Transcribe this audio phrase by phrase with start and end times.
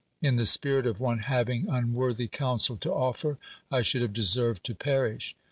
[0.19, 3.37] In the spirit of one having un worthy counsel to offer?—
[3.71, 5.35] T should luivf.' deserved to perish